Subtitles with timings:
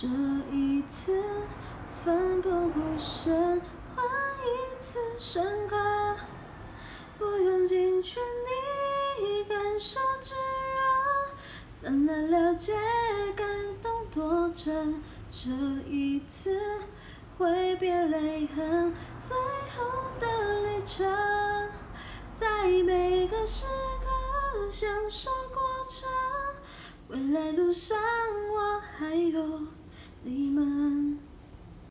[0.00, 0.06] 这
[0.50, 1.22] 一次
[2.02, 3.60] 奋不顾身
[3.94, 4.02] 换
[4.46, 5.76] 一次深刻，
[7.18, 11.34] 不用尽全力感受炙热，
[11.76, 12.72] 怎能了解
[13.36, 13.46] 感
[13.82, 15.02] 动多真？
[15.30, 15.50] 这
[15.86, 16.58] 一次
[17.36, 19.36] 挥别泪痕，最
[19.76, 19.84] 后
[20.18, 21.06] 的旅程，
[22.34, 23.66] 在每个时
[24.00, 25.60] 刻享受过
[25.90, 26.08] 程。
[27.08, 27.98] 未来路上，
[28.54, 29.29] 我还。